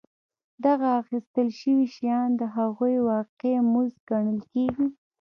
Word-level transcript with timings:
دغه 0.65 0.87
اخیستل 1.01 1.47
شوي 1.59 1.87
شیان 1.95 2.29
د 2.37 2.41
هغوی 2.55 2.95
واقعي 3.09 3.57
مزد 3.71 3.97
ګڼل 4.09 4.39
کېږي 4.51 4.85